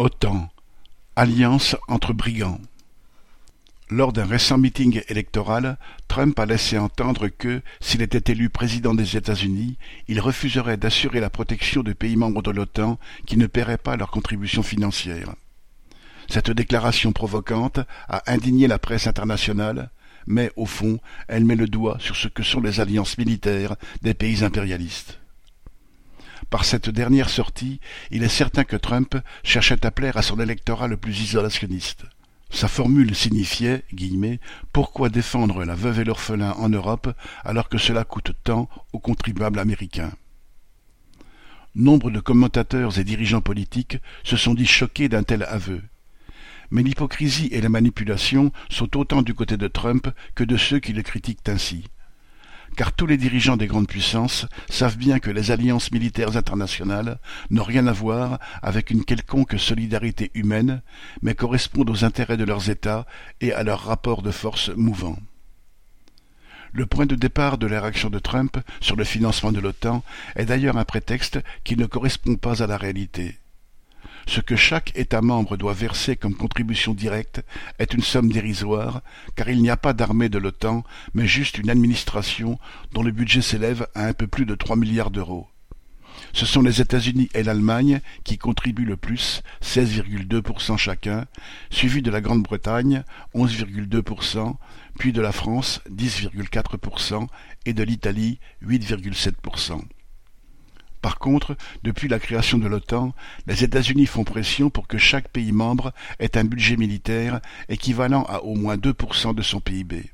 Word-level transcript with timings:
OTAN, 0.00 0.48
alliance 1.16 1.74
entre 1.88 2.12
brigands. 2.12 2.60
Lors 3.90 4.12
d'un 4.12 4.26
récent 4.26 4.56
meeting 4.56 5.02
électoral, 5.08 5.76
Trump 6.06 6.38
a 6.38 6.46
laissé 6.46 6.78
entendre 6.78 7.26
que, 7.26 7.62
s'il 7.80 8.02
était 8.02 8.30
élu 8.30 8.48
président 8.48 8.94
des 8.94 9.16
États-Unis, 9.16 9.76
il 10.06 10.20
refuserait 10.20 10.76
d'assurer 10.76 11.18
la 11.18 11.30
protection 11.30 11.82
de 11.82 11.92
pays 11.92 12.14
membres 12.14 12.42
de 12.42 12.52
l'OTAN 12.52 12.96
qui 13.26 13.36
ne 13.36 13.48
paieraient 13.48 13.76
pas 13.76 13.96
leurs 13.96 14.12
contributions 14.12 14.62
financières. 14.62 15.34
Cette 16.28 16.52
déclaration 16.52 17.10
provocante 17.10 17.80
a 18.08 18.22
indigné 18.30 18.68
la 18.68 18.78
presse 18.78 19.08
internationale, 19.08 19.90
mais, 20.28 20.52
au 20.54 20.66
fond, 20.66 21.00
elle 21.26 21.44
met 21.44 21.56
le 21.56 21.66
doigt 21.66 21.96
sur 21.98 22.14
ce 22.14 22.28
que 22.28 22.44
sont 22.44 22.60
les 22.60 22.78
alliances 22.78 23.18
militaires 23.18 23.74
des 24.02 24.14
pays 24.14 24.44
impérialistes. 24.44 25.18
Par 26.50 26.64
cette 26.64 26.88
dernière 26.88 27.28
sortie, 27.28 27.78
il 28.10 28.22
est 28.22 28.28
certain 28.28 28.64
que 28.64 28.76
Trump 28.76 29.16
cherchait 29.42 29.84
à 29.84 29.90
plaire 29.90 30.16
à 30.16 30.22
son 30.22 30.40
électorat 30.40 30.88
le 30.88 30.96
plus 30.96 31.20
isolationniste. 31.20 32.04
Sa 32.50 32.68
formule 32.68 33.14
signifiait 33.14 33.84
guillemets, 33.92 34.40
Pourquoi 34.72 35.10
défendre 35.10 35.64
la 35.64 35.74
veuve 35.74 36.00
et 36.00 36.04
l'orphelin 36.04 36.52
en 36.52 36.70
Europe 36.70 37.14
alors 37.44 37.68
que 37.68 37.76
cela 37.76 38.04
coûte 38.04 38.32
tant 38.44 38.70
aux 38.94 38.98
contribuables 38.98 39.58
américains? 39.58 40.12
Nombre 41.74 42.10
de 42.10 42.20
commentateurs 42.20 42.98
et 42.98 43.04
dirigeants 43.04 43.42
politiques 43.42 43.98
se 44.24 44.38
sont 44.38 44.54
dit 44.54 44.66
choqués 44.66 45.10
d'un 45.10 45.22
tel 45.24 45.42
aveu. 45.42 45.82
Mais 46.70 46.82
l'hypocrisie 46.82 47.48
et 47.52 47.60
la 47.60 47.68
manipulation 47.68 48.52
sont 48.70 48.96
autant 48.96 49.20
du 49.20 49.34
côté 49.34 49.58
de 49.58 49.68
Trump 49.68 50.08
que 50.34 50.44
de 50.44 50.56
ceux 50.56 50.78
qui 50.78 50.94
le 50.94 51.02
critiquent 51.02 51.48
ainsi 51.48 51.84
car 52.78 52.92
tous 52.92 53.06
les 53.06 53.16
dirigeants 53.16 53.56
des 53.56 53.66
grandes 53.66 53.88
puissances 53.88 54.46
savent 54.68 54.96
bien 54.96 55.18
que 55.18 55.32
les 55.32 55.50
alliances 55.50 55.90
militaires 55.90 56.36
internationales 56.36 57.18
n'ont 57.50 57.64
rien 57.64 57.88
à 57.88 57.92
voir 57.92 58.38
avec 58.62 58.90
une 58.90 59.04
quelconque 59.04 59.58
solidarité 59.58 60.30
humaine, 60.34 60.80
mais 61.20 61.34
correspondent 61.34 61.90
aux 61.90 62.04
intérêts 62.04 62.36
de 62.36 62.44
leurs 62.44 62.70
États 62.70 63.04
et 63.40 63.52
à 63.52 63.64
leurs 63.64 63.82
rapports 63.82 64.22
de 64.22 64.30
force 64.30 64.70
mouvants. 64.76 65.18
Le 66.72 66.86
point 66.86 67.06
de 67.06 67.16
départ 67.16 67.58
de 67.58 67.66
la 67.66 67.80
réaction 67.80 68.10
de 68.10 68.20
Trump 68.20 68.56
sur 68.80 68.94
le 68.94 69.02
financement 69.02 69.50
de 69.50 69.58
l'OTAN 69.58 70.04
est 70.36 70.44
d'ailleurs 70.44 70.76
un 70.76 70.84
prétexte 70.84 71.40
qui 71.64 71.76
ne 71.76 71.86
correspond 71.86 72.36
pas 72.36 72.62
à 72.62 72.68
la 72.68 72.76
réalité. 72.76 73.40
Ce 74.28 74.42
que 74.42 74.56
chaque 74.56 74.92
État 74.94 75.22
membre 75.22 75.56
doit 75.56 75.72
verser 75.72 76.14
comme 76.14 76.34
contribution 76.34 76.92
directe 76.92 77.42
est 77.78 77.94
une 77.94 78.02
somme 78.02 78.30
dérisoire, 78.30 79.00
car 79.36 79.48
il 79.48 79.62
n'y 79.62 79.70
a 79.70 79.78
pas 79.78 79.94
d'armée 79.94 80.28
de 80.28 80.36
l'OTAN, 80.36 80.84
mais 81.14 81.26
juste 81.26 81.56
une 81.56 81.70
administration 81.70 82.58
dont 82.92 83.02
le 83.02 83.10
budget 83.10 83.40
s'élève 83.40 83.86
à 83.94 84.04
un 84.04 84.12
peu 84.12 84.26
plus 84.26 84.44
de 84.44 84.54
trois 84.54 84.76
milliards 84.76 85.10
d'euros. 85.10 85.48
Ce 86.34 86.44
sont 86.44 86.60
les 86.60 86.82
États-Unis 86.82 87.30
et 87.32 87.42
l'Allemagne 87.42 88.02
qui 88.22 88.36
contribuent 88.36 88.84
le 88.84 88.98
plus, 88.98 89.42
16,2% 89.62 90.76
chacun, 90.76 91.24
suivis 91.70 92.02
de 92.02 92.10
la 92.10 92.20
Grande-Bretagne, 92.20 93.04
11,2%, 93.34 94.56
puis 94.98 95.14
de 95.14 95.22
la 95.22 95.32
France, 95.32 95.80
10,4%, 95.90 97.28
et 97.64 97.72
de 97.72 97.82
l'Italie, 97.82 98.40
8,7%. 98.62 99.80
Par 101.00 101.18
contre, 101.18 101.56
depuis 101.84 102.08
la 102.08 102.18
création 102.18 102.58
de 102.58 102.66
l'OTAN, 102.66 103.14
les 103.46 103.62
États-Unis 103.62 104.06
font 104.06 104.24
pression 104.24 104.68
pour 104.68 104.88
que 104.88 104.98
chaque 104.98 105.28
pays 105.28 105.52
membre 105.52 105.92
ait 106.18 106.36
un 106.36 106.44
budget 106.44 106.76
militaire 106.76 107.40
équivalent 107.68 108.24
à 108.24 108.42
au 108.42 108.54
moins 108.54 108.76
2% 108.76 109.34
de 109.34 109.42
son 109.42 109.60
PIB. 109.60 110.10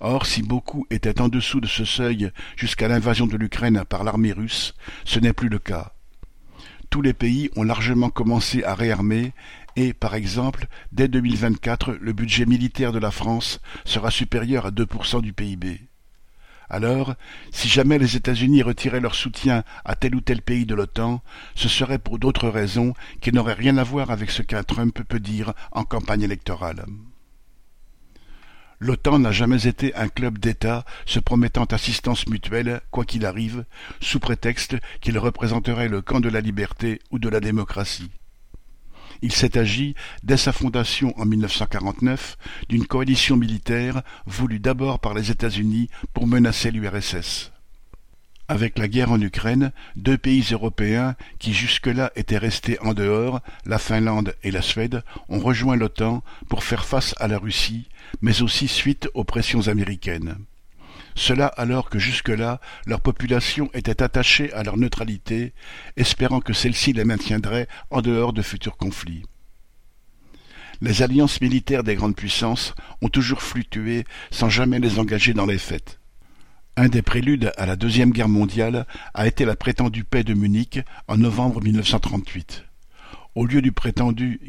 Or, 0.00 0.26
si 0.26 0.42
beaucoup 0.42 0.86
étaient 0.90 1.20
en 1.20 1.28
dessous 1.28 1.60
de 1.60 1.66
ce 1.66 1.84
seuil 1.84 2.30
jusqu'à 2.56 2.88
l'invasion 2.88 3.26
de 3.26 3.36
l'Ukraine 3.36 3.84
par 3.88 4.04
l'armée 4.04 4.32
russe, 4.32 4.74
ce 5.04 5.18
n'est 5.18 5.32
plus 5.32 5.48
le 5.48 5.58
cas. 5.58 5.92
Tous 6.90 7.02
les 7.02 7.12
pays 7.12 7.50
ont 7.56 7.64
largement 7.64 8.08
commencé 8.08 8.64
à 8.64 8.74
réarmer 8.74 9.32
et, 9.76 9.92
par 9.92 10.14
exemple, 10.14 10.66
dès 10.92 11.08
2024, 11.08 11.98
le 12.00 12.12
budget 12.12 12.46
militaire 12.46 12.92
de 12.92 12.98
la 12.98 13.10
France 13.10 13.60
sera 13.84 14.10
supérieur 14.10 14.66
à 14.66 14.70
2% 14.70 15.20
du 15.20 15.32
PIB. 15.32 15.87
Alors, 16.70 17.14
si 17.50 17.68
jamais 17.68 17.98
les 17.98 18.16
États-Unis 18.16 18.62
retiraient 18.62 19.00
leur 19.00 19.14
soutien 19.14 19.64
à 19.84 19.94
tel 19.94 20.14
ou 20.14 20.20
tel 20.20 20.42
pays 20.42 20.66
de 20.66 20.74
l'OTAN, 20.74 21.22
ce 21.54 21.68
serait 21.68 21.98
pour 21.98 22.18
d'autres 22.18 22.48
raisons 22.48 22.94
qui 23.20 23.32
n'auraient 23.32 23.54
rien 23.54 23.78
à 23.78 23.84
voir 23.84 24.10
avec 24.10 24.30
ce 24.30 24.42
qu'un 24.42 24.62
Trump 24.62 25.02
peut 25.08 25.20
dire 25.20 25.54
en 25.72 25.84
campagne 25.84 26.22
électorale. 26.22 26.84
L'OTAN 28.80 29.18
n'a 29.18 29.32
jamais 29.32 29.66
été 29.66 29.94
un 29.96 30.08
club 30.08 30.38
d'États 30.38 30.84
se 31.04 31.18
promettant 31.18 31.64
assistance 31.64 32.28
mutuelle, 32.28 32.80
quoi 32.90 33.04
qu'il 33.04 33.26
arrive, 33.26 33.64
sous 34.00 34.20
prétexte 34.20 34.76
qu'il 35.00 35.18
représenterait 35.18 35.88
le 35.88 36.00
camp 36.00 36.20
de 36.20 36.28
la 36.28 36.40
liberté 36.40 37.00
ou 37.10 37.18
de 37.18 37.28
la 37.28 37.40
démocratie. 37.40 38.10
Il 39.22 39.32
s'est 39.32 39.58
agi, 39.58 39.94
dès 40.22 40.36
sa 40.36 40.52
fondation 40.52 41.18
en 41.18 41.26
1949, 41.26 42.36
d'une 42.68 42.86
coalition 42.86 43.36
militaire 43.36 44.02
voulue 44.26 44.60
d'abord 44.60 45.00
par 45.00 45.14
les 45.14 45.30
États-Unis 45.30 45.88
pour 46.14 46.26
menacer 46.26 46.70
l'URSS. 46.70 47.52
Avec 48.50 48.78
la 48.78 48.88
guerre 48.88 49.12
en 49.12 49.20
Ukraine, 49.20 49.72
deux 49.96 50.16
pays 50.16 50.44
européens 50.52 51.16
qui 51.38 51.52
jusque-là 51.52 52.10
étaient 52.16 52.38
restés 52.38 52.80
en 52.80 52.94
dehors, 52.94 53.40
la 53.66 53.78
Finlande 53.78 54.34
et 54.42 54.50
la 54.50 54.62
Suède, 54.62 55.02
ont 55.28 55.38
rejoint 55.38 55.76
l'OTAN 55.76 56.22
pour 56.48 56.64
faire 56.64 56.86
face 56.86 57.14
à 57.18 57.28
la 57.28 57.38
Russie, 57.38 57.88
mais 58.22 58.40
aussi 58.40 58.66
suite 58.66 59.10
aux 59.12 59.24
pressions 59.24 59.68
américaines. 59.68 60.36
Cela 61.18 61.48
alors 61.48 61.90
que 61.90 61.98
jusque-là 61.98 62.60
leur 62.86 63.00
population 63.00 63.70
était 63.74 64.04
attachée 64.04 64.52
à 64.52 64.62
leur 64.62 64.76
neutralité, 64.76 65.52
espérant 65.96 66.40
que 66.40 66.52
celle-ci 66.52 66.92
les 66.92 67.04
maintiendrait 67.04 67.66
en 67.90 68.02
dehors 68.02 68.32
de 68.32 68.40
futurs 68.40 68.76
conflits. 68.76 69.24
Les 70.80 71.02
alliances 71.02 71.40
militaires 71.40 71.82
des 71.82 71.96
grandes 71.96 72.14
puissances 72.14 72.72
ont 73.02 73.08
toujours 73.08 73.42
fluctué 73.42 74.04
sans 74.30 74.48
jamais 74.48 74.78
les 74.78 75.00
engager 75.00 75.34
dans 75.34 75.46
les 75.46 75.58
faits. 75.58 75.98
Un 76.76 76.86
des 76.88 77.02
préludes 77.02 77.52
à 77.56 77.66
la 77.66 77.74
Deuxième 77.74 78.12
Guerre 78.12 78.28
mondiale 78.28 78.86
a 79.12 79.26
été 79.26 79.44
la 79.44 79.56
prétendue 79.56 80.04
paix 80.04 80.22
de 80.22 80.34
Munich 80.34 80.78
en 81.08 81.16
novembre 81.16 81.60
1938 81.60 82.67
au 83.34 83.46
lieu 83.46 83.62
du 83.62 83.72
prétendu 83.72 84.40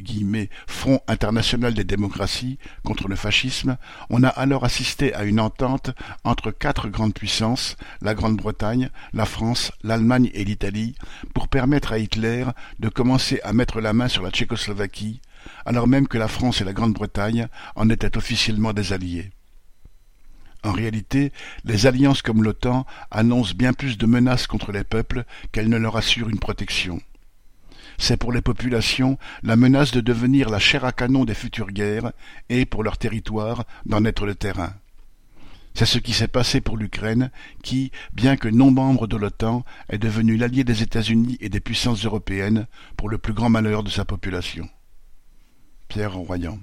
Front 0.67 1.01
international 1.07 1.73
des 1.73 1.84
démocraties 1.84 2.57
contre 2.84 3.07
le 3.07 3.16
fascisme, 3.16 3.78
on 4.09 4.23
a 4.23 4.28
alors 4.28 4.66
assisté 4.66 5.13
à 5.13 5.23
une 5.23 5.40
entente 5.40 5.91
entre 6.23 6.51
quatre 6.51 6.89
grandes 6.89 7.13
puissances, 7.13 7.78
la 8.01 8.16
Grande-Bretagne, 8.16 8.89
la 9.13 9.25
France, 9.25 9.72
l'Allemagne 9.84 10.31
et 10.34 10.44
l'Italie, 10.44 10.95
pour 11.34 11.47
permettre 11.47 11.91
à 11.91 12.00
Hitler 12.00 12.45
de 12.79 12.89
commencer 12.89 13.39
à 13.44 13.53
mettre 13.53 13.81
la 13.81 13.94
main 13.94 14.07
sur 14.07 14.23
la 14.23 14.31
Tchécoslovaquie, 14.31 15.22
alors 15.66 15.88
même 15.88 16.07
que 16.07 16.18
la 16.18 16.28
France 16.28 16.62
et 16.62 16.66
la 16.66 16.73
Grande-Bretagne 16.73 17.47
en 17.75 17.89
étaient 17.89 18.18
officiellement 18.18 18.73
des 18.73 18.94
alliés. 18.94 19.31
En 20.63 20.72
réalité, 20.72 21.31
les 21.63 21.88
alliances 21.88 22.22
comme 22.22 22.44
l'OTAN 22.44 22.85
annoncent 23.12 23.56
bien 23.56 23.72
plus 23.73 23.97
de 23.97 24.06
menaces 24.06 24.47
contre 24.47 24.72
les 24.72 24.84
peuples 24.84 25.23
qu'elles 25.51 25.69
ne 25.69 25.78
leur 25.78 25.95
assurent 25.95 26.29
une 26.29 26.39
protection 26.39 27.00
c'est 27.99 28.17
pour 28.17 28.31
les 28.31 28.41
populations 28.41 29.19
la 29.43 29.55
menace 29.55 29.91
de 29.91 30.01
devenir 30.01 30.49
la 30.49 30.57
chair 30.57 30.85
à 30.85 30.91
canon 30.91 31.25
des 31.25 31.35
futures 31.35 31.71
guerres 31.71 32.11
et, 32.49 32.65
pour 32.65 32.83
leur 32.83 32.97
territoire, 32.97 33.65
d'en 33.85 34.05
être 34.05 34.25
le 34.25 34.33
terrain. 34.33 34.73
C'est 35.75 35.85
ce 35.85 35.99
qui 35.99 36.13
s'est 36.13 36.27
passé 36.27 36.61
pour 36.61 36.77
l'Ukraine, 36.77 37.29
qui, 37.61 37.91
bien 38.13 38.38
que 38.38 38.47
non 38.47 38.71
membre 38.71 39.05
de 39.05 39.17
l'OTAN, 39.17 39.63
est 39.89 39.99
devenue 39.99 40.38
l'allié 40.38 40.63
des 40.63 40.81
États-Unis 40.81 41.38
et 41.41 41.49
des 41.49 41.59
puissances 41.59 42.05
européennes 42.05 42.65
pour 42.97 43.09
le 43.09 43.17
plus 43.17 43.33
grand 43.33 43.49
malheur 43.49 43.83
de 43.83 43.89
sa 43.89 44.05
population. 44.05 44.67
Pierre 45.88 46.15
Royan 46.15 46.59